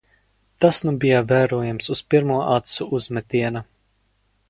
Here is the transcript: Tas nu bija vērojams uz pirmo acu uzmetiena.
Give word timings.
Tas 0.63 0.79
nu 0.87 0.93
bija 1.03 1.19
vērojams 1.33 1.91
uz 1.97 2.03
pirmo 2.15 2.41
acu 2.57 2.91
uzmetiena. 3.01 3.67